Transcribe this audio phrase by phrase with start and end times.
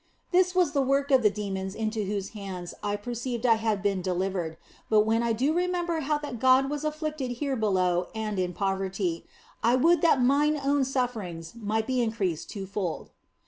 [0.31, 4.01] This was the work of the demons into whose hands I perceived I had been
[4.01, 4.57] de livered,
[4.89, 9.27] but when I do remember how that God was afflicted here below and in poverty,
[9.61, 13.11] I would that mine own sufferings might be increased twofold.